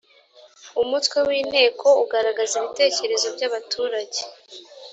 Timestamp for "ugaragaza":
2.03-2.53